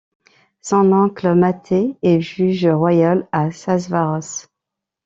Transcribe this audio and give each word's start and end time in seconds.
Son 0.61 0.93
oncle 0.93 1.35
Máté 1.35 1.95
est 2.01 2.21
juge 2.21 2.65
royal 2.65 3.29
à 3.31 3.51
Szászváros. 3.51 4.49